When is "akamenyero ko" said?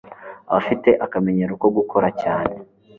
1.05-1.67